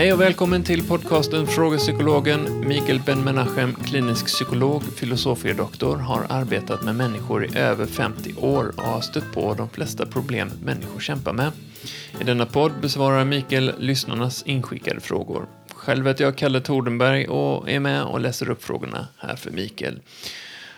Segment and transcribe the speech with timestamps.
[0.00, 2.68] Hej och välkommen till podcasten Frågepsykologen.
[2.68, 8.82] Mikael Ben-Menachem, klinisk psykolog, filosofie doktor, har arbetat med människor i över 50 år och
[8.82, 11.52] har stött på de flesta problem människor kämpar med.
[12.20, 15.46] I denna podd besvarar Mikael lyssnarnas inskickade frågor.
[15.74, 20.00] Själv heter jag Kalle Tordenberg och är med och läser upp frågorna här för Mikael.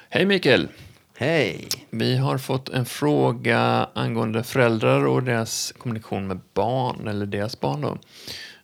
[0.09, 0.69] Hej Mikael!
[1.17, 1.69] Hej!
[1.91, 7.81] Vi har fått en fråga angående föräldrar och deras kommunikation med barn, eller deras barn
[7.81, 7.99] då.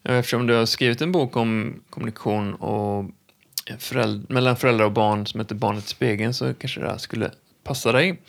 [0.05, 3.05] Eh, eftersom du har skrivit en bok om kommunikation och
[3.79, 7.31] föräld mellan föräldrar och barn som heter Barnet i spegeln så kanske det här skulle
[7.65, 8.21] passa dig.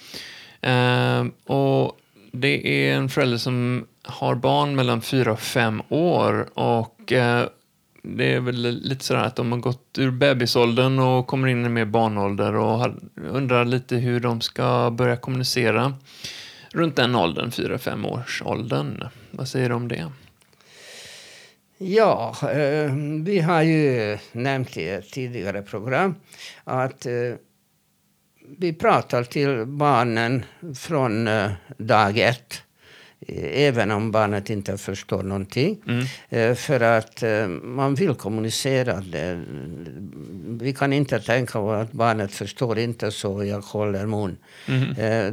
[0.61, 1.99] Eh, och
[2.31, 7.45] det är en förälder som har barn mellan fyra och fem år och eh,
[8.03, 11.69] det är väl lite sådär att de har gått ur bebisåldern och kommer in i
[11.69, 15.93] mer barnålder och undrar lite hur de ska börja kommunicera
[16.71, 19.03] runt den åldern, fyra fem års åldern.
[19.31, 20.11] Vad säger du om det?
[21.81, 26.15] Ja, eh, vi har ju nämnt i ett tidigare program
[26.63, 27.13] att eh,
[28.57, 32.63] vi pratar till barnen från eh, dag ett.
[33.53, 35.81] Även om barnet inte förstår någonting.
[35.87, 36.55] Mm.
[36.55, 37.23] För att
[37.63, 39.01] man vill kommunicera.
[39.01, 39.41] Det.
[40.61, 44.37] Vi kan inte tänka att barnet förstår inte så jag håller mun.
[44.67, 44.95] Mm.
[44.95, 45.31] Det,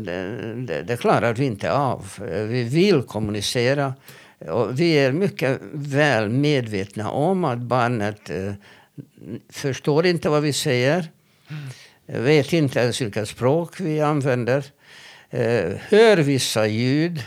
[0.67, 2.13] det, det klarar vi inte av.
[2.49, 3.95] Vi vill kommunicera.
[4.39, 8.53] Och vi är mycket väl medvetna om att barnet eh,
[9.49, 11.11] förstår inte vad vi säger.
[11.49, 12.25] Mm.
[12.25, 14.65] Vet inte ens vilka språk vi använder.
[15.31, 17.23] Eh, hör vissa ljud.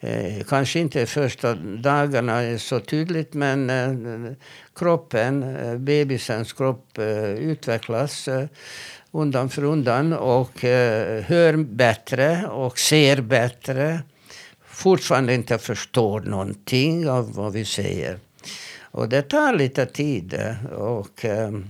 [0.00, 4.32] Eh, kanske inte första dagarna är så tydligt men eh,
[4.74, 8.46] kroppen, eh, bebisens kropp eh, utvecklas eh,
[9.10, 14.00] undan för undan och hör bättre och ser bättre
[14.78, 18.18] fortfarande inte förstår någonting av vad vi säger.
[18.80, 20.40] Och det tar lite tid.
[20.76, 21.66] Och, um,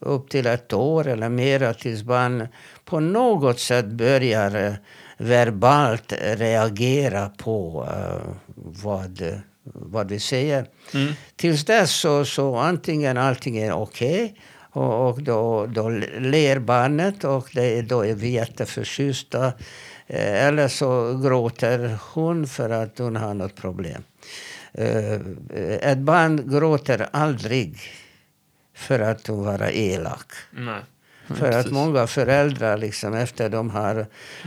[0.00, 2.48] upp till ett år eller mer tills man
[2.84, 4.74] på något sätt börjar uh,
[5.18, 10.66] verbalt reagera på uh, vad, vad vi säger.
[10.94, 11.12] Mm.
[11.36, 14.36] Tills dess så, så antingen allting är okej okay,
[14.76, 15.88] och, och då, då
[16.18, 19.52] ler barnet och det, då är vi jätteförtjusta.
[20.06, 24.02] Eh, eller så gråter hon för att hon har något problem.
[24.72, 25.20] Eh,
[25.80, 27.80] ett barn gråter aldrig
[28.74, 30.32] för att hon var elak.
[30.50, 30.80] Nej.
[31.34, 34.06] För att många föräldrar, liksom, efter de har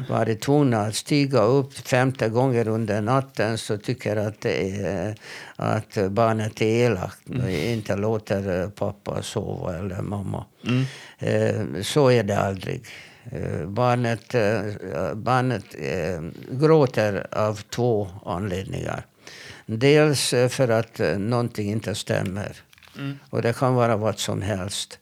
[0.09, 5.16] varit tvungna att stiga upp femte gånger under natten så tycker att, är,
[5.56, 7.44] att barnet är elakt mm.
[7.44, 10.46] och inte låter pappa sova eller mamma.
[10.68, 10.86] Mm.
[11.20, 12.86] Eh, så är det aldrig.
[13.31, 19.06] Eh, barnet, eh, barnet eh, gråter av två anledningar.
[19.66, 22.57] Dels för att någonting inte stämmer.
[22.97, 23.19] Mm.
[23.29, 25.00] Och det kan vara vad som helst.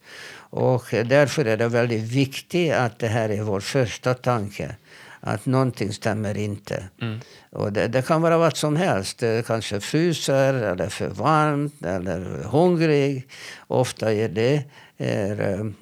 [0.50, 4.76] Och därför är det väldigt viktigt att det här är vår första tanke.
[5.20, 6.84] Att någonting stämmer inte.
[7.00, 7.20] Mm.
[7.50, 9.18] Och det, det, kan vara vad som helst.
[9.18, 13.28] Det kanske fryser, eller för varmt, eller hungrig.
[13.66, 14.64] Ofta är det
[14.98, 15.72] är,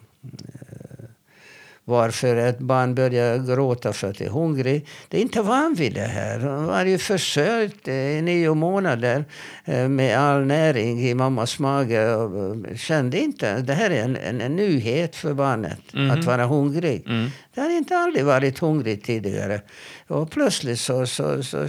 [1.88, 4.86] varför ett barn börjar gråta för att det är hungrig.
[5.08, 6.40] Det är inte van vid det här.
[6.40, 9.24] Hon var ju försörjd i nio månader
[9.64, 12.14] eh, med all näring i mammas mage.
[12.14, 13.58] Och kände inte.
[13.58, 16.10] Det här är en, en, en nyhet för barnet, mm.
[16.10, 17.06] att vara hungrig.
[17.06, 17.30] Mm.
[17.54, 19.60] Det har inte aldrig varit hungrig tidigare.
[20.08, 21.68] Och plötsligt så, så, så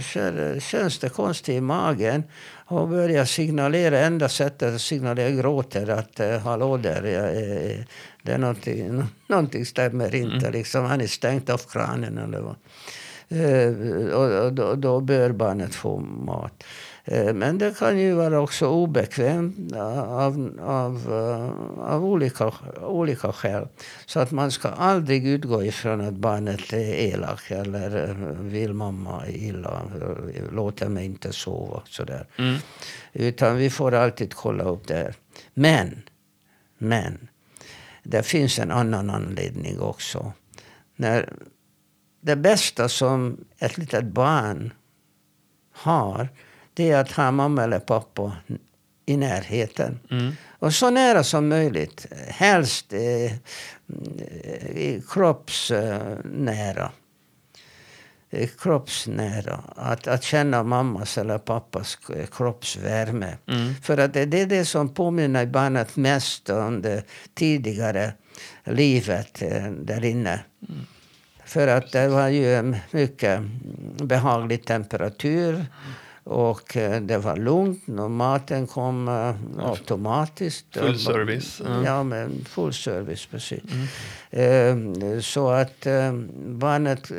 [0.60, 2.22] känns det konstigt i magen
[2.70, 7.84] och börjar signalera, enda sättet att signalera gråter att uh, hallå där, jag, uh,
[8.28, 10.46] det är någonting, någonting stämmer inte.
[10.46, 10.52] Mm.
[10.52, 12.56] Liksom, han är stängt av kranen eller vad.
[13.32, 16.64] Uh, och, och då, då bör barnet få mat.
[17.10, 23.68] Eh, men det kan ju vara också obekvämt av, av, eh, av olika, olika skäl.
[24.06, 29.28] Så att man ska aldrig utgå ifrån att barnet är elak eller eh, vill mamma
[29.28, 29.82] illa,
[30.52, 31.82] låter mig inte sova.
[31.86, 32.26] Sådär.
[32.38, 32.58] Mm.
[33.12, 35.14] Utan vi får alltid kolla upp det.
[35.54, 36.02] Men,
[36.78, 37.28] men,
[38.10, 40.32] det finns en annan anledning också.
[40.96, 41.32] När
[42.20, 44.72] det bästa som ett litet barn
[45.72, 46.28] har
[46.74, 48.36] det är att ha mamma eller pappa
[49.06, 50.00] i närheten.
[50.10, 50.32] Mm.
[50.58, 52.06] Och så nära som möjligt.
[52.28, 53.32] Helst eh,
[55.08, 56.84] kroppsnära.
[56.84, 56.90] Eh,
[58.58, 59.60] kroppsnära.
[59.76, 61.98] Att, att känna mammas eller pappas
[62.32, 63.36] kroppsvärme.
[63.46, 63.74] Mm.
[63.82, 67.02] För att det, det är det som påminner barnet mest om det
[67.34, 68.12] tidigare
[68.64, 70.40] livet eh, där inne.
[70.68, 70.86] Mm.
[71.44, 73.40] För att det var ju mycket
[74.02, 75.66] behaglig temperatur.
[76.30, 80.66] Och eh, det var lugnt och maten kom eh, automatiskt.
[80.76, 81.62] Full service.
[81.64, 83.62] Ja, ja men full service, precis.
[84.30, 84.92] Mm.
[84.92, 85.86] Eh, så att
[86.46, 87.10] barnet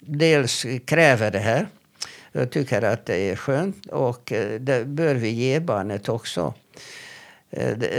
[0.00, 1.66] dels kräver det här.
[2.32, 6.54] Jag tycker att det är skönt och det bör vi ge barnet också.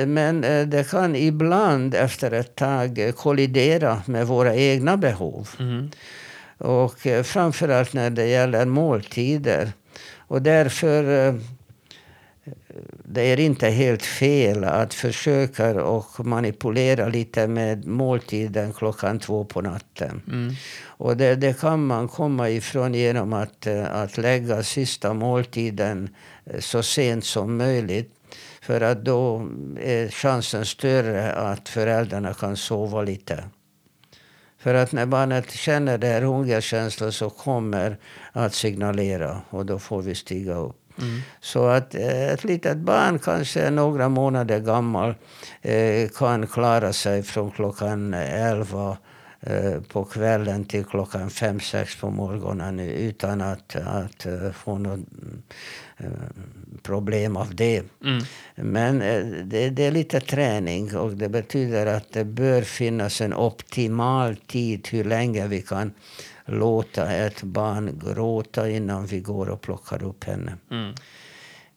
[0.08, 5.50] Men det kan ibland efter ett tag kollidera med våra egna behov.
[5.60, 5.90] Mm.
[6.62, 9.72] Och framförallt när det gäller måltider.
[10.18, 11.04] Och därför
[13.04, 19.62] det är inte helt fel att försöka och manipulera lite med måltiden klockan två på
[19.62, 20.22] natten.
[20.28, 20.54] Mm.
[20.84, 26.16] Och det, det, kan man komma ifrån genom att, att lägga sista måltiden
[26.60, 28.12] så sent som möjligt.
[28.62, 29.48] För att då
[29.81, 33.44] är chansen större att föräldrarna kan sova lite.
[34.62, 37.98] För att när barnet känner det här hungerkänslan så kommer
[38.31, 40.78] att signalera och då får vi stiga upp.
[40.98, 41.22] Mm.
[41.40, 45.16] Så att eh, ett litet barn, kanske några månader gammal,
[45.62, 48.98] eh, kan klara sig från klockan 11
[49.40, 55.00] eh, på kvällen till klockan 5-6 på morgonen utan att, att få något
[56.83, 57.83] problem av det.
[58.03, 58.24] Mm.
[58.56, 59.00] Men
[59.50, 64.88] det, det, är lite träning och det betyder att det bör finnas en optimal tid
[64.92, 65.94] hur länge vi kan
[66.45, 70.57] låta ett barn gråta innan vi går och plockar upp henne.
[70.71, 70.94] Mm.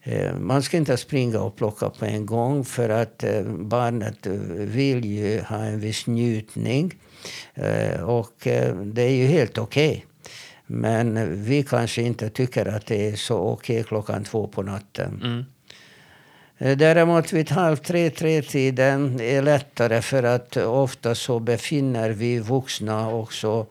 [0.03, 5.05] Eh, man ska inte springa och plocka på en gång för att eh, barnet vill
[5.05, 6.95] ju ha en viss njutning.
[7.55, 8.35] Eh, och
[8.85, 9.91] det är ju helt okej.
[9.91, 10.14] Okay.
[10.67, 15.21] Men vi kanske inte tycker att det är så okej okay klockan två på natten.
[15.25, 15.45] Mm.
[16.79, 23.67] Däremot vid halv tre, tre-tiden är lättare för att ofta så befinner vi vuxna också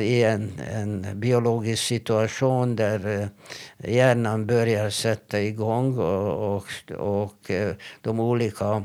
[0.00, 6.66] i en, en biologisk situation där eh, hjärnan börjar sätta igång och, och,
[6.98, 8.84] och eh, de olika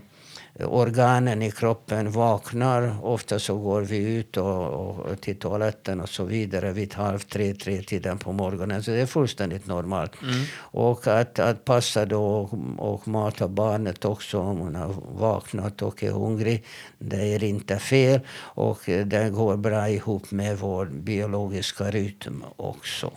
[0.59, 3.05] organen i kroppen vaknar.
[3.05, 7.53] Ofta så går vi ut och, och till toaletten och så vidare vid halv tre,
[7.53, 8.83] tre tiden på morgonen.
[8.83, 10.21] Så det är fullständigt normalt.
[10.21, 10.45] Mm.
[10.55, 12.53] Och att, att passa då och,
[12.93, 16.65] och mata barnet också om hon har vaknat och är hungrig.
[16.99, 23.11] Det är inte fel och det går bra ihop med vår biologiska rytm också.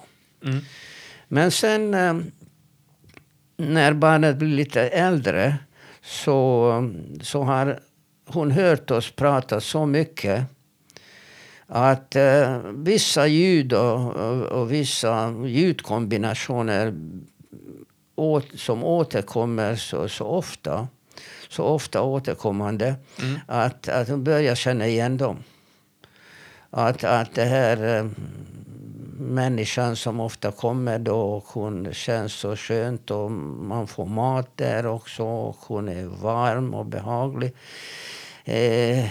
[0.45, 0.61] Mm.
[1.29, 2.17] Men sen eh,
[3.57, 5.57] när barnet blir lite äldre
[6.07, 6.91] så,
[7.23, 7.81] så har
[8.27, 10.45] hon hört oss prata så mycket
[11.67, 16.95] att eh, vissa ljud och, och, och, vissa ljudkombinationer
[18.15, 20.89] åt, som återkommer så, så ofta,
[21.49, 23.41] så ofta återkommande, Mm.
[23.47, 25.37] att, att hon börjar känna igen dem.
[26.71, 28.07] Att, att det här eh,
[29.19, 34.87] människan som ofta kommer då och hon känns så skönt och man får mat där
[34.87, 37.55] också och hon är varm och behaglig.
[38.45, 39.05] Eh,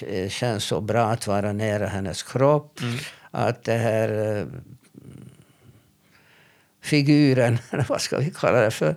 [0.00, 2.80] det känns så bra att vara nära hennes kropp.
[2.80, 2.98] Mm.
[3.30, 4.46] Att det här eh,
[6.82, 7.58] figuren,
[7.88, 8.96] vad ska vi kalla det för?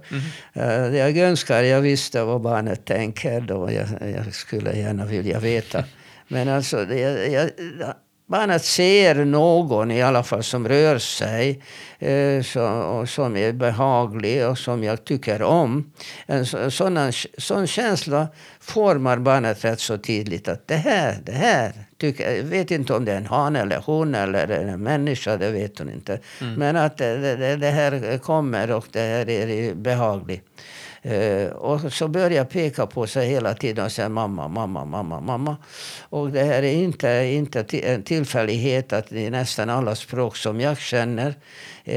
[0.54, 0.96] Mm.
[0.96, 3.72] Jag önskar jag visste vad barnet tänker då.
[3.72, 5.84] Jag, jag skulle gärna vilja veta.
[6.28, 7.50] Men alltså, jag, jag,
[8.34, 11.62] Barnet ser någon i alla fall som rör sig,
[12.00, 15.92] eh, så, som är behaglig och som jag tycker om.
[16.26, 18.28] En sån, sån känsla
[18.60, 21.74] formar barnet rätt så tydligt att det här, det här.
[21.98, 25.52] Tycker, jag vet inte om det är en han eller hon eller en människa, det
[25.52, 26.20] vet hon inte.
[26.42, 26.54] Mm.
[26.54, 30.46] Men att det, det, det, här kommer och det här är behagligt.
[31.06, 35.20] Uh, och så börjar jag peka på sig hela tiden och säga mamma, mamma, mamma,
[35.20, 35.58] mamma.
[36.02, 40.78] Och det här är inte, inte en tillfällighet att i nästan alla språk som jag
[40.78, 41.94] känner uh,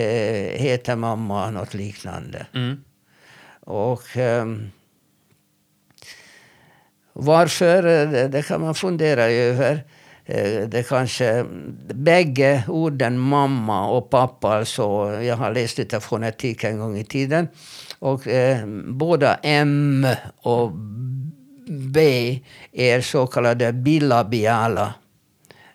[0.59, 2.47] heter mamma något liknande.
[2.55, 2.85] Mm.
[3.61, 4.71] Och um,
[7.13, 9.85] varför, det, det kan man fundera över.
[10.69, 11.45] Det kanske,
[11.95, 14.83] bägge orden mamma och pappa, alltså,
[15.23, 17.49] jag har läst lite fonetik en gång i tiden.
[17.99, 20.07] Och eh, båda M
[20.43, 20.73] och
[21.69, 22.41] B
[22.73, 24.95] är så kallade bilabiala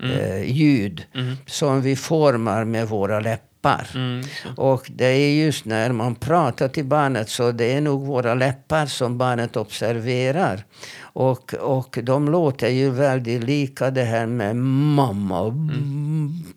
[0.04, 0.20] Mm.
[0.20, 1.36] eh, ljud Mm.
[1.48, 3.88] som vi formar med våra läppar.
[3.96, 4.24] Mm.
[4.58, 8.86] Och det är just när man pratar till barnet så det är nog våra läppar
[8.86, 10.64] som barnet observerar.
[11.02, 15.54] Och, och de låter ju väldigt lika det här med mamma och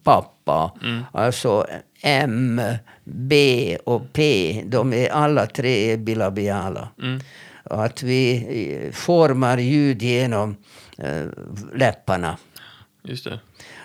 [0.03, 0.73] pappa.
[0.83, 1.03] Mm.
[1.13, 1.67] Alltså
[2.07, 2.61] M,
[3.05, 6.89] B och P, de är alla tre bilabiala.
[7.03, 7.21] Mm.
[7.65, 8.47] Att vi
[8.87, 10.57] eh, formar ljud genom
[10.99, 11.25] eh,
[11.75, 12.39] läpparna.
[13.03, 13.41] Just det.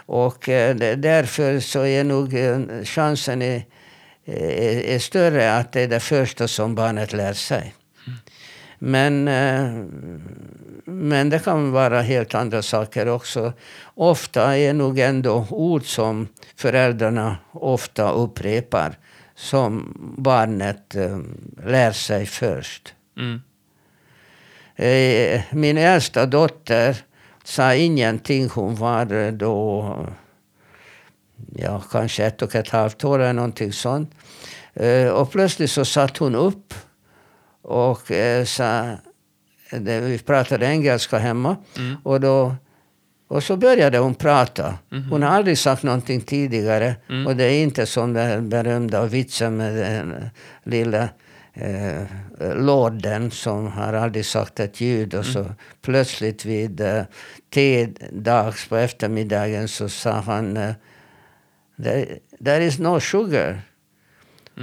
[0.06, 2.36] Och eh, därför så är nog
[2.88, 3.64] chansen är,
[4.26, 7.74] är, är större att det är det första som barnet lär sig.
[8.80, 9.84] Men, eh,
[10.86, 13.54] men det kan vara helt andra saker också.
[13.96, 18.98] Ofta är nog ändå ord som föräldrarna ofta upprepar
[19.36, 21.20] som barnet eh,
[21.66, 22.94] lär sig först.
[23.18, 23.42] Mm.
[24.76, 26.98] Eh, min äldsta dotter
[27.44, 28.50] sa ingenting.
[28.50, 29.96] Hon var då
[31.56, 34.12] ja, kanske ett och ett halvt år eller någonting sånt.
[35.14, 36.74] Och plötsligt så satt hon upp
[37.62, 38.98] och eh, sa,
[39.72, 41.58] det, vi pratade engelska hemma.
[41.78, 41.96] Mm.
[42.04, 42.56] Och, då,
[43.28, 44.78] och så började hon prata.
[44.90, 45.10] Mhm.
[45.12, 46.96] Hon har aldrig sagt någonting tidigare.
[47.10, 47.28] Mm.
[47.28, 50.30] Och det är inte som den berömda vitsen med den
[50.64, 51.10] lilla
[51.54, 52.02] eh,
[52.56, 55.14] lorden som har aldrig sagt ett ljud.
[55.14, 55.46] Och så
[55.82, 57.04] plötsligt vid eh,
[57.50, 60.74] tedags på eftermiddagen så sa han eh,
[61.84, 63.62] there, there is no sugar.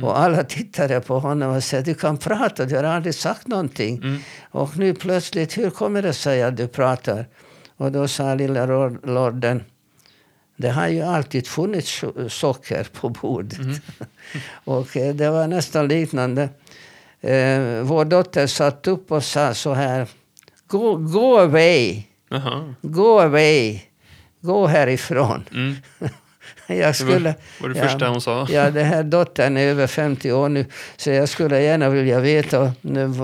[0.02, 3.96] Och alla tittade på honom och sa du kan prata, du har aldrig sagt någonting.
[3.96, 4.18] Mm.
[4.50, 7.26] Och nu plötsligt, hur kommer det sig att du pratar?
[7.76, 8.66] Och då sa lilla
[9.02, 9.64] lorden,
[10.56, 13.82] det har ju alltid funnits so- socker på bordet.
[14.64, 16.48] och eh, det var nästan liknande.
[17.20, 20.06] Eh, vår dotter satt upp och sa så här,
[20.66, 22.74] go, go away, Jaha.
[22.82, 23.80] go away,
[24.40, 25.44] gå härifrån.
[25.52, 25.74] Mm.
[26.66, 27.34] Jag Det var, skulle...
[27.60, 27.84] var det ja.
[27.88, 28.46] första hon sa?
[28.50, 30.66] Ja, den här dottern är över 50 år nu.
[30.96, 32.72] Så jag skulle gärna vilja veta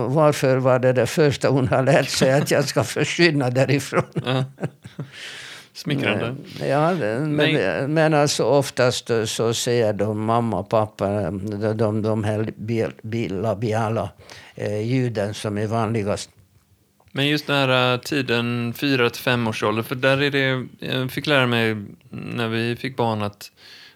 [0.09, 4.03] varför var det det första hon har lärt sig att jag ska försvinna därifrån.
[4.25, 4.45] Ja.
[5.75, 6.35] Smickrande.
[6.69, 12.25] Ja, men, Men- men alltså oftast så säger de mamma och pappa de, de, de
[12.25, 14.11] här bil- bilabiala
[14.55, 16.31] eh, ljuden som är vanligast.
[17.13, 20.67] Men just den här äh, tiden 4 till 5 års ålder, för där är det,
[20.79, 21.77] jag fick lära mig
[22.11, 23.51] när vi fick barn att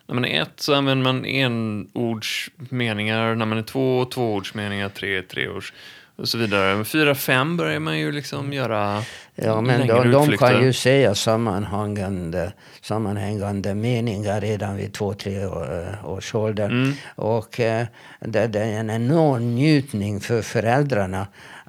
[0.07, 5.73] när man är ett så använder man enordsmeningar, när man är två, tvåordsmeningar, tre, treords
[6.17, 6.85] och så vidare.
[6.85, 9.03] Fyra, fem börjar man ju liksom göra
[9.35, 15.99] Ja, men de, de kan ju säga sammanhängande, sammanhängande meningar redan vid två, tre år,
[16.05, 16.65] års ålder.
[16.65, 16.93] Mm.
[17.15, 17.87] Och eh,
[18.21, 21.27] det, det är en enorm njutning för föräldrarna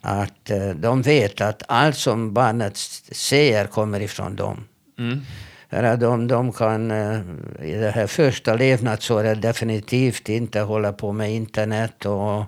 [0.08, 2.78] att eh, de vet att allt som barnet
[3.12, 4.64] säger kommer ifrån dem.
[5.00, 5.22] Mm.
[5.70, 7.20] För att de, de kan eh,
[7.62, 12.44] i det här första levnadsåret definitivt inte hålla på med internet och,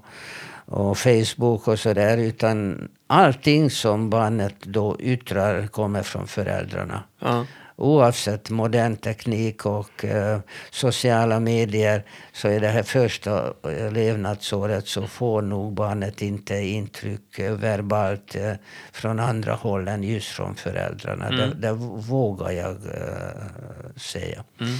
[0.65, 2.17] och Facebook och sådär.
[2.17, 7.03] Utan allting som barnet då yttrar kommer från föräldrarna.
[7.19, 7.45] Ja.
[7.81, 10.39] Oavsett modern teknik och eh,
[10.71, 17.39] sociala medier så är det här första eh, levnadsåret så får nog barnet inte intryck
[17.39, 18.53] eh, verbalt eh,
[18.91, 21.27] från andra håll än just från föräldrarna.
[21.27, 21.37] Mm.
[21.39, 21.73] Det, det
[22.09, 24.43] vågar jag eh, säga.
[24.59, 24.73] Mm.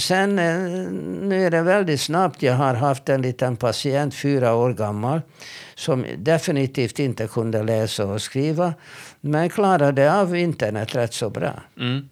[0.00, 0.92] Sen, eh,
[1.28, 2.42] nu är det väldigt snabbt.
[2.42, 5.20] Jag har haft en liten patient, fyra år gammal,
[5.74, 8.74] som definitivt inte kunde läsa och skriva,
[9.20, 11.52] men klarade av internet rätt så bra.
[11.80, 12.08] Mm.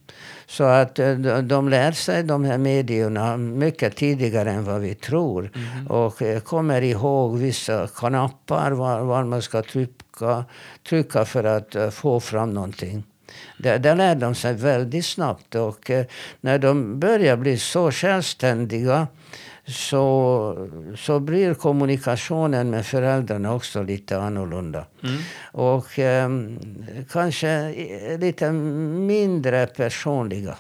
[0.47, 5.51] Så att eh, de- lär sig de här medierna mycket tidigare än vad vi tror.
[5.89, 10.45] Och eh, kommer ihåg vissa knappar var, var man ska trycka,
[10.89, 13.05] trycka för att eh, få fram någonting.
[13.59, 15.55] Det, det lär de sig väldigt snabbt.
[15.55, 15.91] Och
[16.41, 19.07] när de börjar bli så självständiga
[19.67, 24.87] så, så blir kommunikationen med föräldrarna också lite annorlunda.
[25.03, 25.17] Mm.
[25.53, 26.59] Och ehm,
[27.11, 27.75] kanske
[28.19, 30.57] lite mindre personliga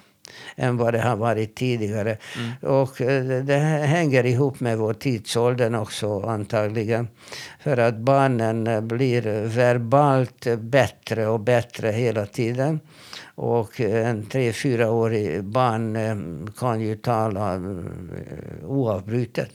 [0.57, 2.17] än vad det har varit tidigare.
[2.61, 7.09] Och eh, det, hänger ihop med vår tidsålder också antagligen.
[7.61, 12.81] För att barnen eh, blir verbalt bättre och bättre hela tiden.
[13.35, 17.61] Och eh, en tre, fyraårig barn kan ju tala
[18.63, 19.51] oavbrutet.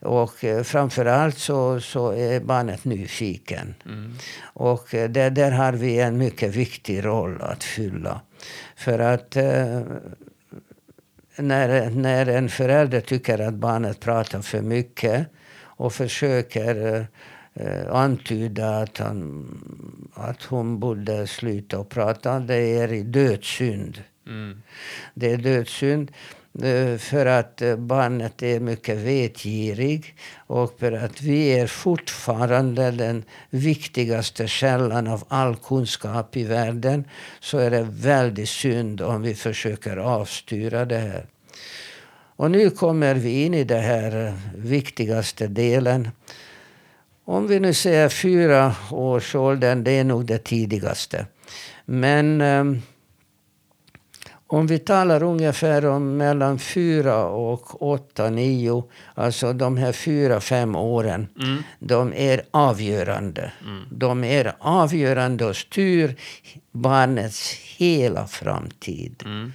[0.00, 3.74] Och eh, framför allt så, så är barnet nyfiken.
[3.84, 4.14] Mm.
[4.42, 8.20] Och där, där har vi en mycket viktig roll att fylla.
[8.76, 9.82] För att eh,
[11.36, 15.26] när, när en förälder tycker att barnet pratar för mycket
[15.58, 17.04] och försöker eh,
[17.66, 24.02] eh, antyda att, han, att hon borde sluta prata, det är i dödssynd.
[24.26, 24.62] Mm.
[25.14, 26.12] Det är dödssynd
[26.62, 33.24] Eh, för att eh, barnet är mycket vetgirig och för att vi är fortfarande den
[33.50, 37.04] viktigaste källan av all kunskap i världen
[37.40, 41.26] så är det väldigt synd om vi försöker avstyra det här.
[42.36, 46.10] Och nu kommer vi in i den här eh, viktigaste delen.
[47.24, 51.26] Om vi nu säger fyra års åldern, det är nog det tidigaste.
[51.84, 52.82] Men ehm,
[54.48, 58.84] om vi talar ungefär om mellan fyra och åtta, nio,
[59.14, 61.62] alltså de här fyra, fem åren, Mm.
[61.78, 63.52] de är avgörande.
[63.64, 63.84] Mm.
[63.90, 66.16] De är avgörande och styr
[66.72, 69.22] barnets hela framtid.
[69.24, 69.52] Mm.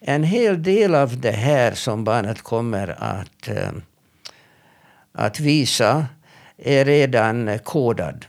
[0.00, 3.70] En hel del av det här som barnet kommer att, eh,
[5.12, 6.06] att visa
[6.58, 8.24] är redan kodad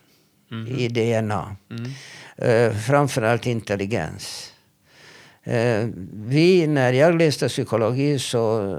[0.78, 1.56] i DNA.
[1.72, 1.92] Mm.
[2.38, 4.51] Eh, framförallt intelligens.
[5.44, 8.76] Eh, vi, när jag läste psykologi så,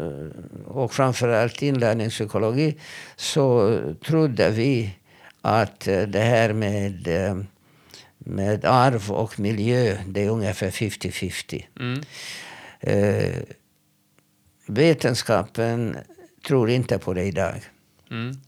[0.67, 2.77] och framförallt inlärningspsykologi
[3.17, 4.95] så trodde vi
[5.41, 7.37] att eh, det här med, eh,
[8.19, 11.65] med arv och miljö, det är ungefär 50-50.
[11.81, 12.01] Mm.
[12.81, 13.43] Eh,
[14.67, 15.97] vetenskapen
[16.47, 17.55] tror inte på det idag.
[18.11, 18.41] Mm.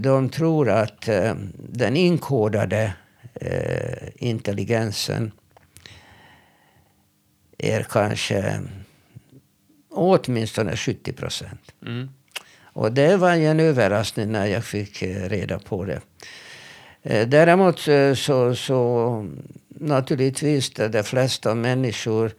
[0.00, 1.08] De tror att
[1.54, 2.92] den inkodade
[3.34, 5.32] eh, intelligensen
[7.58, 8.60] är kanske
[9.90, 11.74] åtminstone 70 procent.
[11.86, 12.08] Mm.
[12.62, 16.00] Och det var ju en överraskning när jag fick eh, reda på det.
[17.02, 19.26] Eh, Däremot eh, så, så
[19.68, 22.32] naturligtvis de, de flesta människor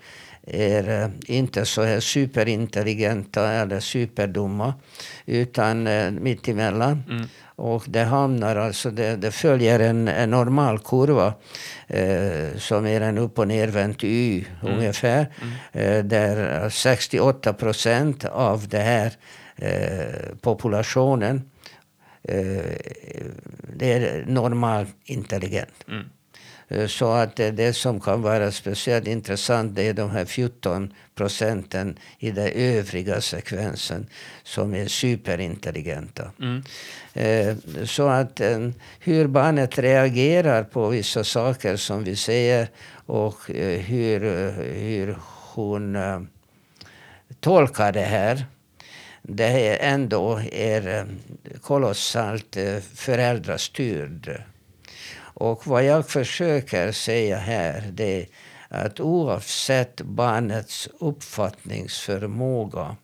[0.50, 4.74] är eh, inte så här superintelligenta eller superdumma
[5.26, 7.04] utan eh, mittemellan.
[7.10, 7.28] Mm.
[7.56, 11.34] Och det hamnar alltså, det, det följer en, en normal kurva
[11.88, 15.28] eh, som är en upp och nervänt Y ungefär.
[15.72, 19.14] Eh, där 68 procent av den här
[19.56, 21.50] eh, populationen
[22.24, 22.64] eh,
[23.76, 25.86] det är normalt intelligent.
[25.88, 26.06] Mm.
[26.70, 30.94] Eh, Så att det, det som kan vara speciellt intressant det är de här 14
[31.16, 34.08] procenten i den övriga sekvensen
[34.44, 36.32] som är superintelligenta.
[36.42, 36.64] Mm.
[37.14, 42.68] Eh, Så att eh, hur barnet reagerar på vissa saker som vi säger
[43.06, 45.18] och eh, hur, eh, hur
[45.54, 46.22] hon eh,
[47.40, 48.46] tolkar det här
[49.22, 51.04] det är ändå är eh,
[51.62, 54.42] kolossalt eh, föräldrastyrd.
[55.34, 58.28] Och vad jag försöker säga här det är
[58.70, 62.96] att oavsett barnets uppfattningsförmåga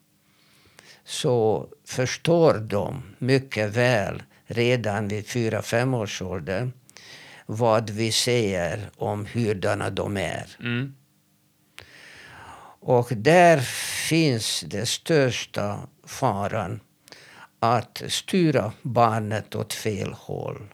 [1.05, 6.71] så förstår de mycket väl redan vid fyra fem års ålder
[7.45, 10.45] vad vi säger om hurdana de är.
[10.59, 10.95] Mm.
[12.79, 13.59] Och där
[14.09, 16.79] finns den största faran
[17.59, 20.73] att styra barnet åt fel håll.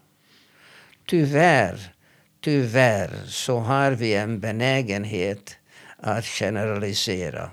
[1.11, 1.93] Tyvärr,
[2.41, 5.57] tyvärr så har vi en benägenhet
[5.97, 7.51] att generalisera.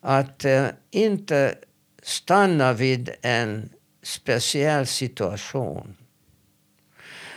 [0.00, 1.58] Att eh, inte
[2.02, 3.70] stanna vid en
[4.02, 5.96] speciell situation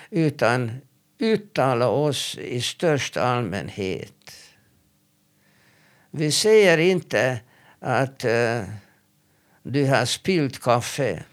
[0.09, 0.71] utan
[1.17, 4.31] uttala oss i största allmänhet.
[6.11, 7.41] Vi säger inte
[7.79, 8.63] att eh,
[9.63, 11.23] du har spillt kaffe.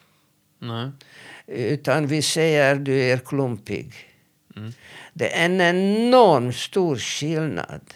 [0.59, 0.91] Nej.
[1.47, 3.95] Utan vi säger du är klumpig.
[4.57, 4.73] Mm.
[5.13, 7.95] Det är en enorm stor skillnad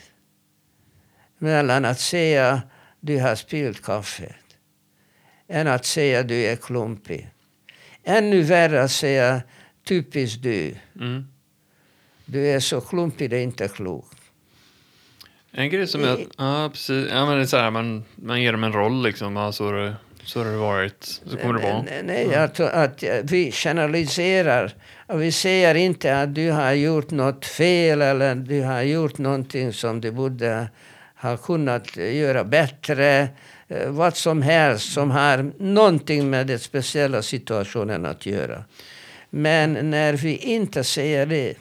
[1.39, 2.63] mellan att säga
[3.01, 4.35] du har spillt kaffet
[5.49, 7.31] än att säga du är klumpig.
[8.05, 9.43] Ännu värre att säga
[9.85, 10.75] typiskt du.
[11.01, 11.27] Mm.
[12.25, 14.19] Du är så klumpig det är inte klokt.
[15.53, 16.27] En grej som jag...
[16.39, 17.09] Ja, precis.
[17.11, 19.37] Ja, men det är så här, man, man ger dem en roll liksom.
[19.37, 19.53] Ja,
[20.25, 21.21] så, har det, varit.
[21.27, 21.83] Så kommer det vara.
[21.83, 24.75] Nej, nej att, att vi generaliserar.
[25.07, 29.73] Och vi säger inte att du har gjort något fel eller du har gjort någonting
[29.73, 30.69] som du borde
[31.17, 33.29] ha kunnat göra bättre.
[33.69, 38.65] Eh, Vad som helst som har någonting med den speciella situationen att göra.
[39.31, 41.55] Men när vi inte säger det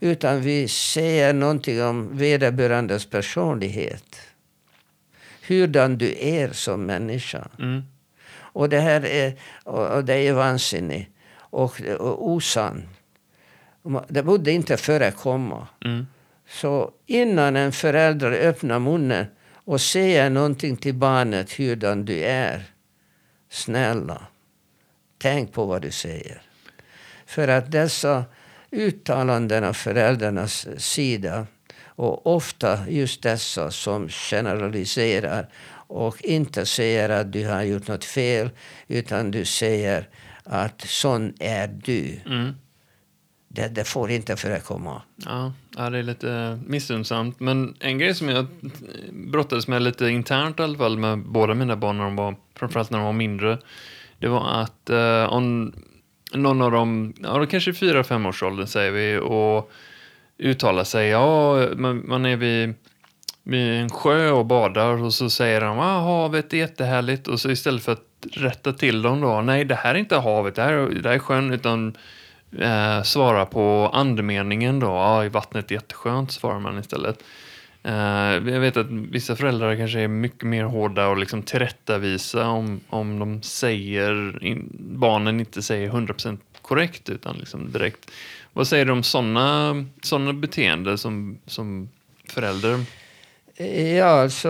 [0.00, 4.20] utan vi säger någonting om vederbörandes personlighet.
[5.48, 7.48] Hurdan du är som människa.
[7.58, 7.82] Mm.
[8.38, 12.88] Och det här är, och det är vansinnigt och, och osann.
[14.08, 15.68] Det borde inte förekomma.
[15.84, 16.06] Mm.
[16.48, 22.64] Så innan en förälder öppnar munnen och säger någonting till barnet hurdan du är.
[23.50, 24.26] Snälla,
[25.18, 26.42] tänk på vad du säger.
[27.26, 28.24] För att dessa
[28.70, 31.46] uttalanden av föräldrarnas sida
[31.96, 35.48] och ofta just dessa som generaliserar
[35.88, 38.50] och inte säger att du har gjort något fel
[38.88, 40.08] utan du säger
[40.44, 42.20] att sån är du.
[42.26, 42.52] Mm.
[43.48, 45.02] Det, det får inte förekomma.
[45.16, 47.40] Ja, ja, det är lite missunnsamt.
[47.40, 48.46] Men en grej som jag
[49.12, 52.90] brottades med lite internt i alla fall med båda mina barn när de var, framförallt
[52.90, 53.58] när de var mindre,
[54.18, 55.72] det var att eh, om
[56.32, 59.72] någon av dem, ja, kanske fyra, femårsåldern säger vi, och
[60.38, 62.74] uttalar sig, ja, man, man är vid
[63.42, 65.02] vid en sjö och badar?
[65.02, 67.28] Och så säger de ah, havet är jättehärligt.
[67.28, 70.54] Och så istället för att rätta till dem då, nej det här är inte havet,
[70.54, 70.72] det här,
[71.02, 71.96] det här är sjön, utan
[72.58, 77.22] eh, svara på andemeningen då, ja i vattnet är jätteskönt svarar man istället.
[77.82, 82.80] Eh, jag vet att vissa föräldrar kanske är mycket mer hårda och liksom tillrättavisa om,
[82.88, 88.10] om de säger, in, barnen inte säger 100% korrekt utan liksom direkt.
[88.52, 91.88] Vad säger du om sådana såna beteenden som, som
[92.28, 92.84] förälder?
[93.96, 94.48] Ja, alltså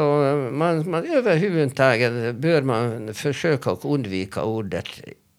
[0.53, 4.89] man, man överhuvudtaget bör man försöka undvika ordet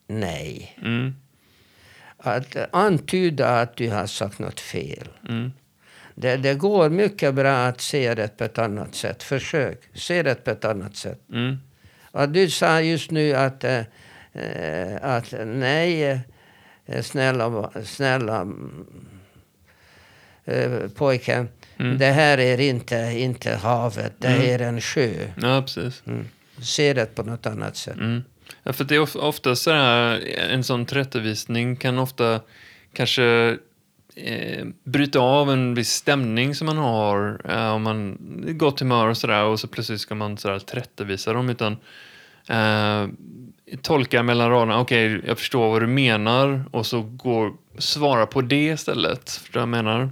[0.08, 0.78] nej.
[0.82, 1.16] Mm,
[2.18, 5.08] Att antyda att du har sagt något fel.
[5.30, 5.52] mm,
[6.16, 9.24] Det, det går mycket bra att se det på ett annat sätt.
[9.24, 11.22] Försök se det på ett annat sätt.
[11.34, 11.58] mm,
[12.12, 13.82] Och du sa just nu att, eh,
[14.34, 16.20] eh, att nej, eh,
[17.02, 18.86] snälla, snälla mm,
[20.46, 21.50] eh, pojken.
[21.80, 21.98] Mm.
[21.98, 24.42] Det här är inte, inte havet, det Mm.
[24.42, 25.10] är en sjö.
[25.42, 26.04] ja precis.
[26.08, 26.26] Mm.
[26.62, 27.96] Se det på något annat sätt.
[27.98, 28.24] Mm.
[28.64, 30.22] Ja, för det är of- ofta så här,
[30.52, 32.42] en sån tillrättavisning kan ofta
[32.94, 33.58] kanske
[34.16, 39.08] eh, bryta av en viss stämning som man har eh, om man är gott humör
[39.08, 41.72] och sådär och så plötsligt ska man så här tillrättavisa dem utan
[42.50, 43.08] eh,
[43.82, 48.66] tolka mellan raderna, okej jag förstår vad du menar och så går svara på det
[48.66, 49.42] istället.
[49.54, 50.10] Vad jag menar?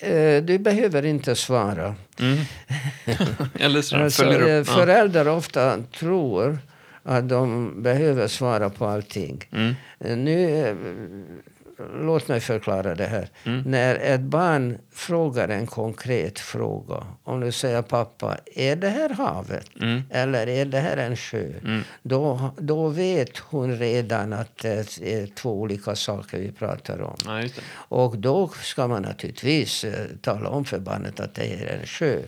[0.00, 1.94] Eh, Du behöver inte svara.
[2.20, 2.38] Mm.
[3.54, 4.66] Eller så Alltså, följer eh, upp.
[4.68, 4.74] Ja.
[4.74, 6.58] föräldrar ofta tror
[7.02, 9.44] att de behöver svara på allting.
[9.52, 9.74] Mm.
[10.00, 10.76] Eh, Nu, eh,
[12.00, 13.28] låt mig förklara det här.
[13.44, 13.62] Mm.
[13.66, 17.06] När ett barn frågar en konkret fråga.
[17.24, 19.70] Om du säger pappa, är det här havet?
[19.80, 20.02] Mm.
[20.10, 21.52] Eller är det här en sjö?
[21.64, 21.82] Mm.
[22.02, 27.16] Då, då vet hon redan att det är två olika saker vi pratar om.
[27.26, 27.42] Ja.
[27.72, 32.18] Och då ska man naturligtvis eh, tala om för barnet att det är en sjö.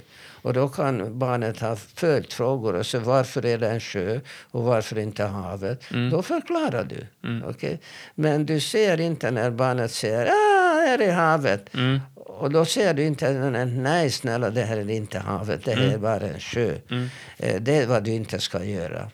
[0.42, 2.74] Och då kan barnet ha följdfrågor.
[2.74, 5.84] Och så varför är det en sjö och varför inte havet?
[6.10, 7.28] Då förklarar du.
[7.28, 7.48] Mm.
[7.48, 7.80] Okej?
[8.14, 11.74] Men du ser inte när barnet säger ah, här är havet.
[11.74, 12.00] Mm.
[12.14, 13.32] Och då säger du inte
[13.64, 16.74] nej, snälla det här är inte havet, det här är bara en sjö.
[16.90, 17.08] Mm.
[17.38, 19.10] Eh, Det är vad du inte ska göra.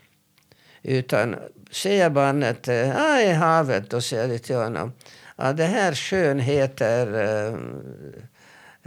[0.83, 1.37] Utan
[1.71, 4.93] säger barnet ah, är havet, då säger du till honom
[5.37, 7.55] ah, det här sjön heter eh,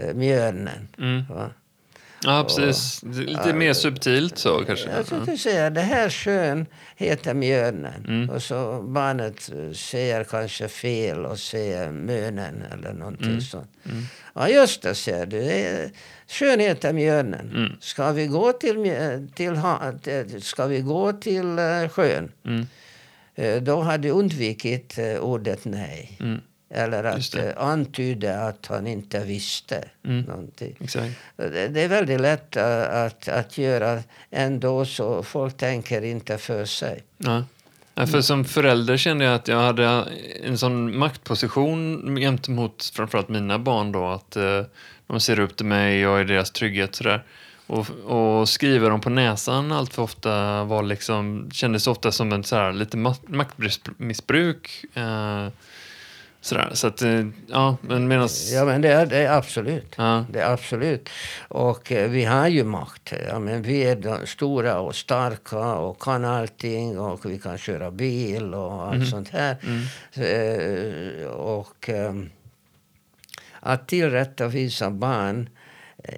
[0.06, 0.88] eh, Mjölnen.
[0.98, 1.24] Mm.
[2.24, 3.04] Ja, precis.
[3.04, 4.90] Är Lite mer subtilt så kanske.
[4.90, 5.26] Jag Ja.
[5.32, 8.06] du säger det här sjön heter Mjölnen.
[8.08, 8.30] Mm.
[8.30, 13.42] Och så barnet säger kanske fel och säger Mönen eller någonting Mm.
[13.42, 13.72] sånt.
[14.36, 15.90] Ja just det, säger du.
[16.28, 17.50] Sjön heter Mjölnen.
[17.56, 17.72] Mm.
[17.82, 18.76] Ska vi gå till,
[19.36, 22.32] till, ska vi gå till eh, sjön?
[22.46, 22.66] Mm.
[23.36, 26.18] Eh, Då har du undvikit eh, ordet nej.
[26.20, 26.42] Mm.
[26.72, 30.22] Eller att eh, antyda att han inte visste Mm.
[30.22, 30.76] någonting.
[30.80, 31.12] Exakt.
[31.36, 36.66] Det, det är väldigt lätt eh, att, att göra ändå så folk tänker inte för
[36.66, 37.04] sig.
[37.18, 37.44] Ja.
[37.96, 40.06] Ja, för som förälder kände jag att jag hade
[40.44, 44.08] en sån maktposition gentemot framförallt mina barn då.
[44.08, 44.62] Att eh,
[45.08, 47.24] de ser upp till mig, jag är deras trygghet sådär.
[47.68, 52.44] Och, och skriva dem på näsan allt för ofta var liksom, kändes ofta som en
[52.44, 54.86] så här, lite ma- maktmissbruk.
[54.94, 55.48] Eh,
[56.42, 56.70] sådär.
[56.74, 58.52] Så att, eh, ja, men medans...
[58.52, 59.94] Ja, men det är, det är absolut.
[59.98, 60.26] Ja.
[60.30, 61.10] Det är absolut.
[61.48, 63.14] Och eh, vi har ju makt.
[63.28, 68.54] Ja, men vi är stora och starka och kan allting och vi kan köra bil
[68.54, 69.56] och allt sånt här.
[70.16, 72.14] Så, eh, och eh,
[73.60, 75.50] att tillrättavisa barn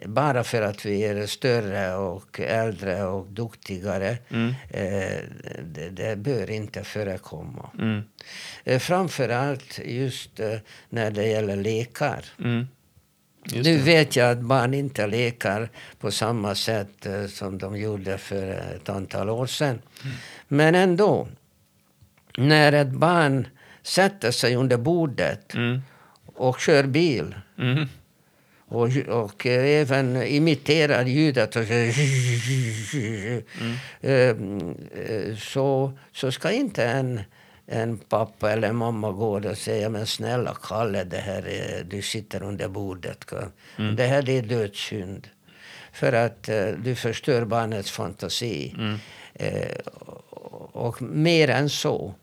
[0.06, 4.54] bara för att vi är större och äldre och duktigare, Mm.
[4.70, 5.20] eh,
[5.64, 7.70] det, det bör inte förekomma.
[7.80, 8.02] Mm.
[8.64, 10.58] Eh, Framförallt just eh,
[10.90, 12.26] när det gäller lekar.
[12.40, 12.68] Mm.
[13.54, 18.90] Nu vet jag att barn inte lekar på samma sätt som de gjorde för ett
[18.90, 19.82] antal år sedan.
[20.48, 21.28] Men ändå,
[22.38, 23.48] när ett barn
[23.84, 25.82] sätter sig under bordet Mm.
[26.26, 27.88] och kör bil Mm.
[28.72, 31.96] Och, och eh, även imiterar ljudet och eh,
[35.38, 37.22] så, så ska inte en,
[37.68, 42.44] en pappa eller mamma gå och säga men snälla Kalle, det här är, du sitter
[42.44, 43.26] under bordet.
[43.98, 45.28] Det här är dödssynd.
[45.94, 48.76] För att eh, du förstör barnets fantasi.
[49.34, 49.78] Eh,
[50.74, 52.14] och, mer än så.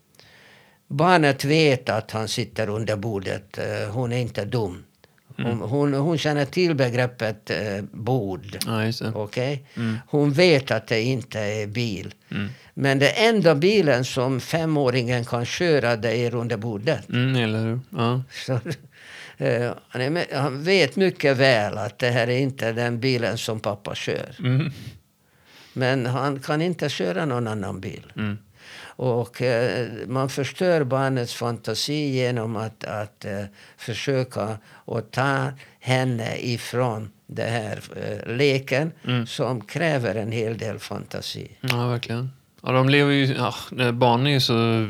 [0.87, 3.59] Barnet vet att han sitter under bordet.
[3.91, 4.83] Hon är inte dum.
[5.43, 8.57] Hon, hon, hon känner till begreppet eh, bord.
[8.65, 9.11] Ja, det.
[9.15, 9.63] Okej?
[10.07, 12.13] Hon vet att det inte är bil.
[12.31, 12.49] Mm.
[12.73, 17.09] Men det enda bilen som femåringen kan köra det är under bordet.
[17.09, 17.79] Mm, eller hur?
[17.89, 18.23] Ja.
[18.31, 18.59] Så,
[19.41, 23.59] Eh, han, är, han vet mycket väl att det här är inte den bilen som
[23.59, 24.35] pappa kör.
[24.39, 24.71] Mm.
[25.73, 28.11] Men han kan inte köra någon annan bil.
[29.01, 33.43] Och eh, man förstör barnets fantasi genom att, att eh,
[33.77, 39.27] försöka att ta henne ifrån den här eh, leken Mm.
[39.27, 41.51] som kräver en hel del fantasi.
[41.61, 42.29] Ja, verkligen.
[42.63, 43.53] Ja, de lever ju, ja,
[43.91, 44.87] barn är ju så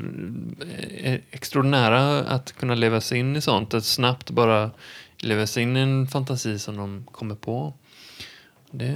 [1.32, 3.74] extraordinära att kunna leva sig in i sånt.
[3.74, 4.72] Att snabbt bara
[5.18, 7.74] leva sig in i en fantasi som de kommer på.
[8.72, 8.96] Det,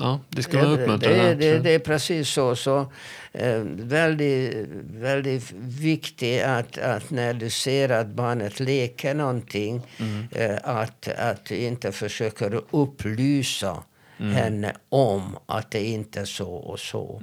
[0.00, 1.10] ja, det ska man uppmuntra.
[1.12, 2.56] det, det, det är precis så.
[2.56, 2.92] så
[3.32, 4.56] eh, väldigt,
[4.94, 10.26] väldigt viktigt att, att när du ser att barnet leker någonting Mm.
[10.32, 13.82] eh, att, att du inte försöker upplysa
[14.20, 14.32] Mm.
[14.32, 17.22] henne om att det inte är så och så.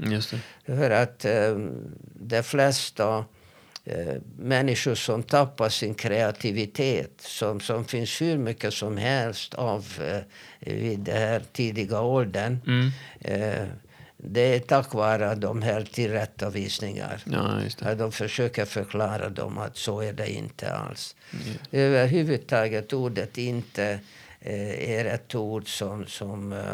[0.65, 1.57] För att eh,
[2.13, 3.25] de flesta
[4.38, 11.00] människor som tappar sin kreativitet, som, som finns hur mycket som helst av eh, vid
[11.00, 12.91] den här tidiga åldern, Mm.
[13.21, 13.67] eh,
[14.19, 17.21] det är tack vare de här tillrättavisningar.
[17.26, 17.86] Ja, just det.
[17.89, 21.15] Att de försöker förklara dem att så är det inte alls.
[21.34, 21.58] Mm.
[21.71, 24.00] Överhuvudtaget ordet inte
[24.39, 26.73] eh, är ett ord som, som eh,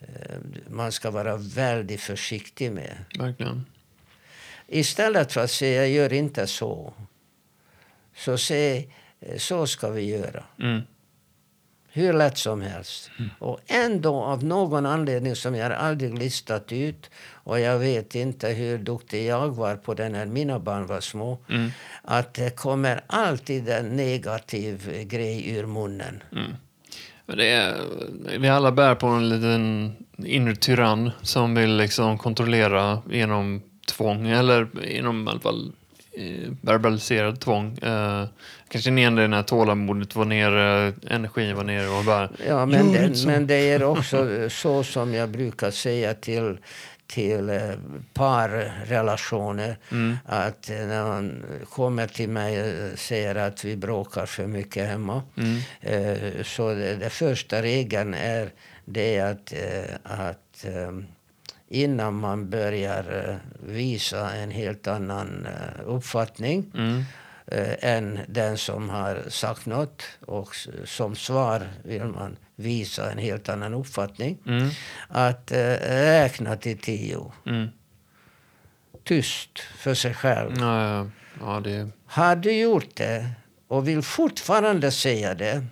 [0.00, 0.36] eh,
[0.68, 2.96] man ska vara väldigt försiktig med.
[3.18, 3.64] Verkligen.
[4.74, 6.92] Istället för att säga gör inte så,
[8.16, 8.88] så säg
[9.36, 10.44] så ska vi göra.
[10.60, 10.82] Mm.
[11.88, 13.10] Hur lätt som helst.
[13.38, 18.78] Och ändå av någon anledning som jag aldrig listat ut och jag vet inte hur
[18.78, 21.38] duktig jag var på det när mina barn var små.
[21.48, 21.70] Mm.
[22.02, 26.22] Att det kommer alltid en negativ grej ur munnen.
[26.32, 26.52] Mm.
[27.40, 27.74] Är,
[28.38, 34.66] vi alla bär på en liten inre tyrann som vill liksom kontrollera genom tvång eller
[34.82, 35.72] genom i alla fall
[36.12, 37.78] eh, verbaliserad tvång.
[37.78, 38.24] Eh,
[38.68, 43.26] kanske igen det när tålamodet var nere, energin var nere och bara Ja, men, det,
[43.26, 46.58] men det är också så som jag brukar säga till,
[47.06, 47.70] till eh,
[48.14, 49.76] parrelationer.
[49.90, 50.16] Mm.
[50.26, 55.22] Att när man kommer till mig och säger att vi bråkar för mycket hemma.
[55.36, 56.44] Mm.
[56.44, 58.50] Så det, det första regeln är
[58.84, 59.52] det att,
[60.02, 60.64] att
[61.68, 63.36] innan man börjar eh,
[63.72, 67.04] visa en helt annan eh, uppfattning Mm.
[67.46, 70.02] eh, än den som har sagt något.
[70.26, 74.38] Och som svar vill man visa en helt annan uppfattning.
[74.46, 74.68] Mm.
[75.08, 77.32] Att räkna till tio.
[77.46, 77.68] Mm.
[79.04, 80.50] Tyst för sig själv.
[80.58, 81.06] Ja, ja,
[81.40, 81.88] ja, det...
[82.06, 83.30] Har du gjort det
[83.68, 85.64] och vill fortfarande säga det,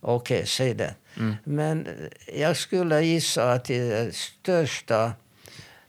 [0.00, 0.94] okej, säg det.
[1.16, 1.34] Mm.
[1.44, 1.88] Men
[2.34, 5.04] jag skulle gissa att den största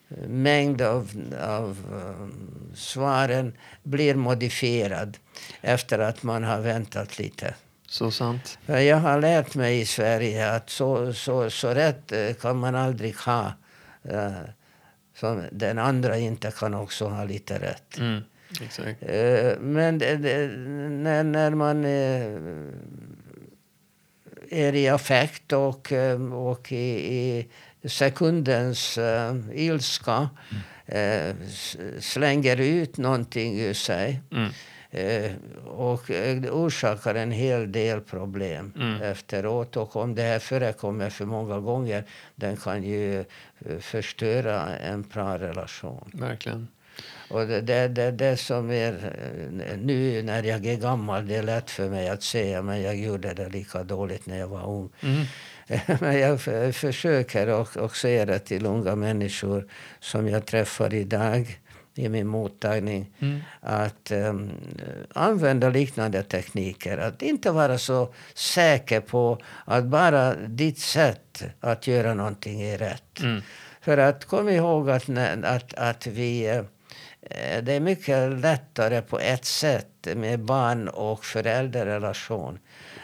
[0.09, 1.11] eh, mängd av,
[1.41, 5.17] av eh, svaren blir modifierad
[5.61, 7.53] efter att man har väntat lite.
[7.87, 8.57] Så sant.
[8.65, 13.15] Jag har lärt mig i Sverige att så, så, så rätt eh, kan man aldrig
[13.15, 13.53] ha.
[14.03, 14.31] eh,
[15.19, 17.97] Som den andra inte kan också ha lite rätt.
[17.97, 18.21] Mm.
[18.61, 19.03] Exakt.
[19.03, 19.97] Eh, Men
[21.03, 21.85] när, när man
[24.51, 27.45] är i affekt och, eh, och i,
[27.83, 30.29] i sekundens uh, ilska
[30.85, 34.49] eh, s- slänger ut någonting ur sig Mm.
[34.91, 35.31] eh,
[35.67, 36.09] och
[36.51, 39.01] orsakar en hel del problem Mm.
[39.01, 39.77] efteråt.
[39.77, 42.03] Och om det här förekommer för många gånger
[42.35, 43.25] den kan ju
[43.79, 46.09] förstöra en bra relation.
[46.13, 46.67] Verkligen.
[47.27, 48.93] Och det, det, det, det som är
[49.67, 52.95] eh, nu när jag är gammal, det är lätt för mig att säga, men jag
[52.97, 54.89] gjorde det lika dåligt när jag var ung.
[55.01, 55.25] Mm.
[55.99, 56.41] Men jag
[56.75, 59.67] försöker och, och säga det till unga människor
[59.99, 61.59] som jag träffar idag
[61.95, 63.11] i min mottagning.
[63.19, 63.39] Mm.
[63.59, 64.51] Att um,
[65.13, 66.97] använda liknande tekniker.
[66.97, 73.19] Att inte vara så säker på att bara ditt sätt att göra någonting är rätt.
[73.19, 73.41] Mm.
[73.81, 75.09] För att kom ihåg att,
[75.43, 76.61] att, att vi...
[77.29, 82.59] eh, Det är mycket lättare på ett sätt med barn och föräldrarrelation.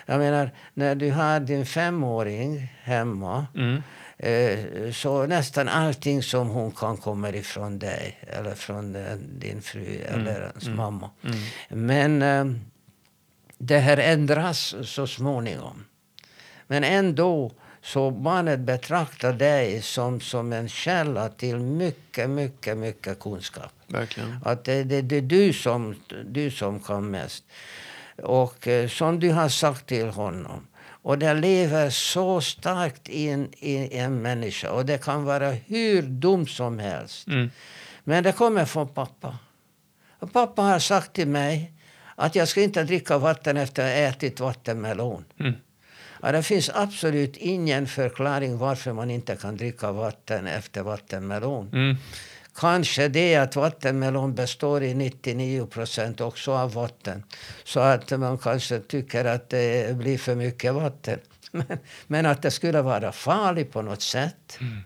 [0.05, 3.81] Jag menar, när du har din femåring hemma Mm.
[4.17, 10.01] eh, så nästan allting som hon kan kommer ifrån dig eller från eh, din fru
[10.05, 11.09] eller ens mamma.
[11.23, 11.37] Mm.
[11.69, 12.61] Men eh,
[13.57, 15.85] det här ändras så småningom.
[16.67, 17.51] Men ändå
[17.83, 23.71] så barnet betraktar dig som, som en källa till mycket, mycket, mycket kunskap.
[23.91, 24.39] Verkligen.
[24.45, 27.43] Att det, det, det är du som, du som kan mest.
[28.23, 30.67] Och eh, som du har sagt till honom.
[31.03, 34.71] Och det lever så starkt in i en människa.
[34.71, 37.27] Och det kan vara hur dumt som helst.
[37.27, 37.49] Mm.
[38.03, 39.37] Men det kommer från pappa.
[40.19, 41.73] Och pappa har sagt till mig
[42.15, 45.25] Att jag ska inte dricka vatten efter att ha ätit vattenmelon.
[45.39, 45.53] Mm.
[46.21, 51.69] Ja, det finns absolut ingen förklaring varför man inte kan dricka vatten efter vattenmelon.
[51.73, 51.97] Mm.
[52.61, 57.23] Kanske det att vattenmelon består i 99 procent också av vatten.
[57.63, 61.19] Så att man kanske tycker att det blir för mycket vatten.
[61.51, 64.57] Men, men att det skulle vara farligt på något sätt.
[64.59, 64.77] Mm.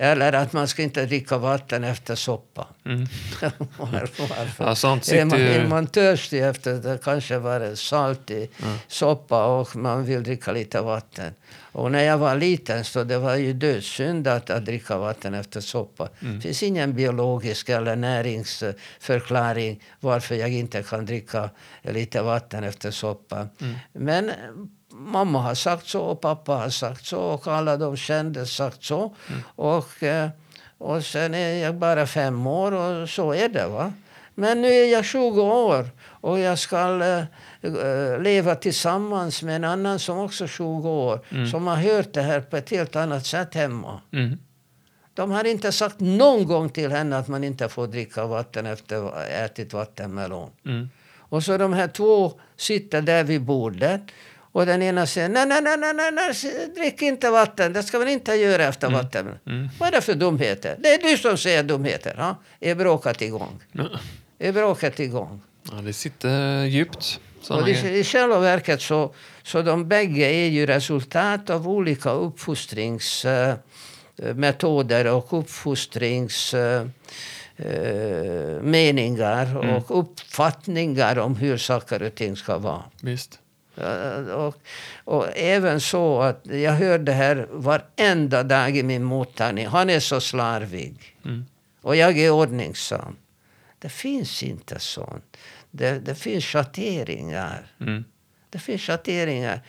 [0.00, 2.66] Eller att man ska inte dricka vatten efter soppa.
[2.84, 3.06] Mm.
[4.58, 8.48] Ja, sånt är, man, är man törstig efter att det kanske var salt i
[8.88, 11.32] soppa och man vill dricka lite vatten.
[11.72, 15.60] Och när jag var liten så det var ju dödssynd att, att dricka vatten efter
[15.60, 16.08] soppa.
[16.20, 21.50] Det finns ingen biologisk eller näringsförklaring varför jag inte kan dricka
[21.82, 23.48] lite vatten efter soppa.
[23.92, 24.34] Men eh,
[24.98, 29.14] mamma har sagt så och pappa har sagt så och alla de kände sagt så.
[29.56, 30.28] Och, eh,
[30.78, 33.66] och sen är jag bara fem år och så är det.
[33.66, 33.92] va.
[34.34, 37.24] Men nu är jag 20 år och jag ska eh,
[37.62, 41.46] eh, leva tillsammans med en annan som också är 20 år.
[41.50, 44.00] Som har hört det här på ett helt annat sätt hemma.
[44.12, 44.38] Mm.
[45.14, 49.22] De har inte sagt någon gång till henne att man inte får dricka vatten efter
[49.44, 50.50] ätit vattenmelon.
[50.66, 50.88] Mm.
[51.18, 54.00] Och så de här två sitter där vid bordet.
[54.58, 56.32] Och den ena säger nej, nej, nej, nej, nej,
[56.74, 57.72] drick inte vatten.
[57.72, 59.38] Det ska man inte göra efter vatten.
[59.46, 59.68] Mm.
[59.78, 60.76] Vad är det för dumheter?
[60.78, 62.16] Det är du som säger dumheter.
[62.16, 62.36] Ha?
[62.60, 63.62] Är bråket igång?
[63.72, 63.88] Ja.
[64.38, 65.40] Är bråket igång?
[65.70, 67.20] Ja, det sitter djupt.
[67.50, 67.98] Och i.
[67.98, 76.54] I själva verket så, så de bägge är ju resultat av olika uppfostringsmetoder och uppfostrings
[76.54, 76.86] eh,
[77.56, 82.82] eh, meningar och uppfattningar om hur saker och ting ska vara.
[83.00, 83.40] Visst.
[83.80, 84.56] Eh, Och,
[85.04, 89.66] och även så att jag hör det här varenda dag i min mottagning.
[89.66, 91.16] Han är så slarvig.
[91.24, 91.44] Mm.
[91.82, 93.16] Och jag är ordningsam.
[93.78, 95.36] Det finns inte sånt.
[95.70, 97.66] Det, det finns schatteringar.
[97.80, 98.04] Mm.
[98.50, 99.60] Det finns schatteringar.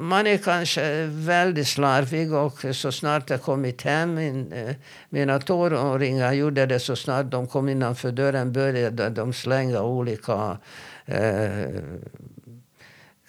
[0.00, 4.74] Man är kanske väldigt slarvig och så snart jag kommit hem, min, eh,
[5.08, 10.58] mina tonåringar gjorde det så snart de kom innanför dörren började de slänga olika
[11.06, 11.82] eh,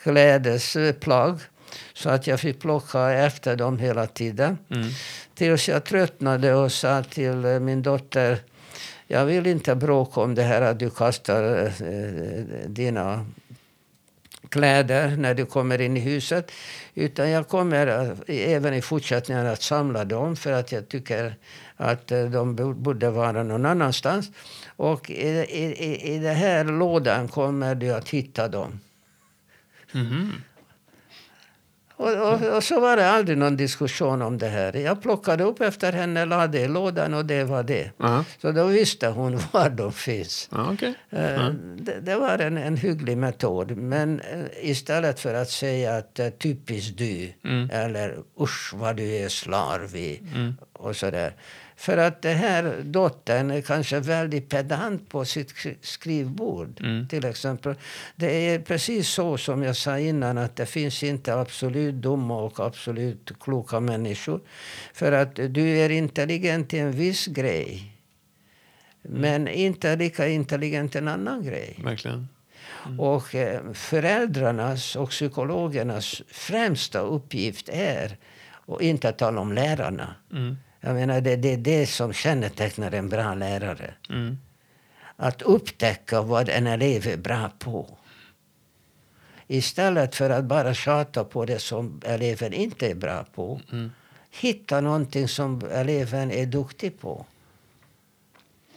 [0.04, 1.40] klädesplagg.
[1.94, 4.58] Så att jag fick plocka efter dem hela tiden.
[4.72, 4.88] Mm.
[5.36, 8.38] Tills jag tröttnade och sa till eh, min dotter
[9.12, 13.26] jag vill inte bråka om det här att du kastar eh, dina
[14.50, 16.52] kläder när du kommer in i huset.
[16.96, 21.36] Utan jag kommer eh, även i fortsättningen att samla dem för att jag tycker
[21.78, 24.28] att eh, de bo- borde vara någon annanstans.
[24.76, 28.80] Och i, i, i- i den här lådan kommer du att hitta dem.
[29.92, 30.34] Mhm.
[31.96, 34.76] Och, och, och så var det aldrig någon diskussion om det här.
[34.76, 37.92] Jag plockade upp efter henne, lade i lådan och det var det.
[37.98, 40.50] Ja, Så då visste hon var de finns.
[40.52, 40.94] ja okej.
[41.10, 43.78] Eh, Det, det var en, en hygglig metod.
[43.78, 47.70] Men eh, istället för att säga att eh, typiskt du Mm.
[47.74, 50.54] eller usch vad du är slarvig Mm.
[50.74, 51.34] och sådär.
[51.80, 56.82] För att den här dottern är kanske väldigt pedant på sitt sk- skrivbord.
[56.82, 57.08] Mm.
[57.08, 57.76] Till exempel.
[58.16, 62.60] Det är precis så som jag sa innan att det finns inte absolut dumma och
[62.60, 64.42] absolut kloka människor.
[64.94, 67.94] För att du är intelligent i en viss grej.
[69.02, 71.80] Men inte lika intelligent en annan grej.
[71.84, 72.28] Verkligen.
[72.98, 78.18] Och eh, föräldrarnas och psykologernas främsta uppgift är
[78.68, 80.16] att inte tala om lärarna.
[80.82, 83.94] Jag menar, det, det är det som kännetecknar en bra lärare.
[84.10, 84.38] Mm.
[85.16, 87.98] Att upptäcka vad en elev är bra på.
[89.48, 93.62] Istället för att bara tjata på det som eleven inte är bra på.
[93.72, 93.92] Mm.
[94.32, 97.26] Hitta någonting som eleven är duktig på.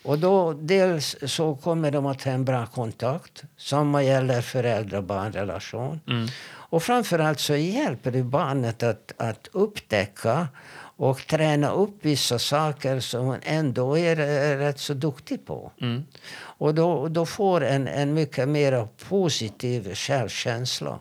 [0.02, 3.42] Och då dels så kommer de att ha en bra kontakt.
[3.56, 6.00] Samma gäller föräldrar-barnrelation.
[6.06, 6.28] Mm.
[6.44, 10.48] Och framförallt så hjälper det barnet att, att upptäcka
[11.02, 14.16] och träna upp vissa saker som man ändå är
[14.56, 15.72] rätt så duktig på.
[15.80, 16.02] Mm.
[16.34, 20.98] Och då, då får en, en mycket mer positiv självkänsla.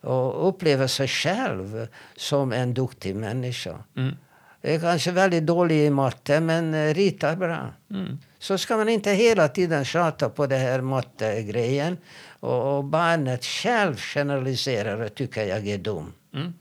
[0.00, 3.78] Och upplever sig själv som en duktig människa.
[3.96, 4.16] Mm.
[4.62, 7.72] är kanske väldigt dålig i matte men ritar bra.
[7.90, 8.18] Mm.
[8.38, 11.96] Så ska man inte hela tiden tjata på det här mattegrejen.
[12.40, 16.12] Och, och barnet själv generaliserar och tycker jag är dum.
[16.34, 16.52] Mm.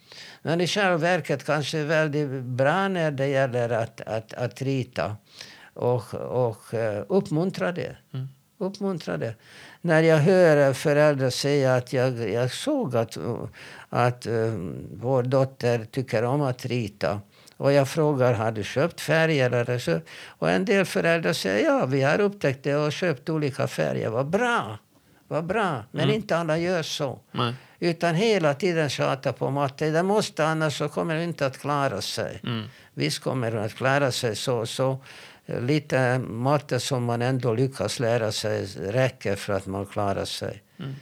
[0.42, 5.16] Men i själva verket kanske väldigt bra när det gäller att, att, att rita
[5.74, 7.98] och, och uh, uppmuntra det.
[8.14, 8.28] Mm.
[8.58, 9.36] Uppmuntra det.
[9.82, 13.18] När jag hör föräldrar säga att jag, jag såg att,
[13.90, 17.22] att um, vår dotter tycker om att rita.
[17.58, 19.52] Och jag frågar, har du köpt färger?
[19.52, 20.00] Eller så?
[20.28, 24.10] Och en del föräldrar säger, ja, vi har upptäckt det och köpt olika färger.
[24.10, 24.78] Vad bra!
[25.28, 25.84] Vad bra.
[25.92, 26.16] Men Mm.
[26.16, 27.20] inte alla gör så.
[27.32, 27.54] Nej.
[27.84, 29.90] Utan hela tiden tjata på matte.
[29.90, 32.40] Det måste, annars så kommer det inte att klara sig.
[32.44, 32.66] Mm.
[32.94, 34.66] Visst kommer det att klara sig så.
[34.66, 35.00] så
[35.46, 40.62] lite matte som man ändå lyckas lära sig räcker för att man klarar sig.
[40.80, 40.96] Mm.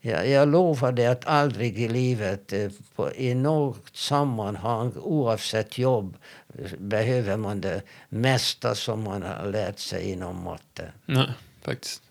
[0.00, 6.16] Jag, jag lovar dig att aldrig i livet, eh, på, i något sammanhang, oavsett jobb,
[6.58, 10.92] eh, behöver man det mesta som man har lärt sig inom matte.
[11.06, 11.32] Nej,
[11.62, 12.02] faktiskt.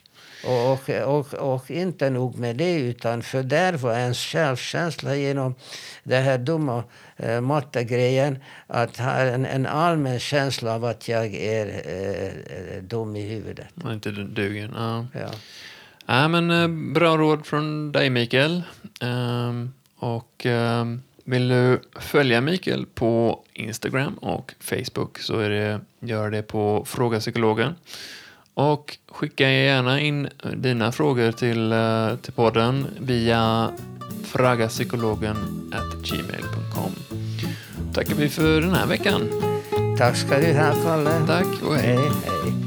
[0.46, 5.56] Och, och, och, inte nog med det, utan fördärva ens självkänsla genom
[6.04, 6.84] den här dumma
[7.18, 8.38] eh, mattegrejen.
[8.68, 13.68] Att ha en, en allmän känsla av att jag är eh, dum i huvudet.
[13.74, 14.72] Man inte duger.
[14.76, 15.06] Ja.
[15.14, 15.30] Ja.
[16.06, 18.64] Ja, men eh, bra råd från dig Mikael.
[19.02, 26.32] Ehm, och ehm, vill du följa Mikael på Instagram och Facebook så är det, gör
[26.32, 27.76] det på Fråga Psykologen.
[28.56, 33.72] Och skicka gärna in dina frågor till, eh, till podden via
[34.24, 36.92] fragapsykologen.gmail.com.
[37.94, 39.30] Tackar vi för den här veckan.
[39.98, 41.26] Tack ska du ha, Kalle.
[41.28, 41.96] Tack och hej.
[41.96, 42.10] hej.
[42.26, 42.65] hej.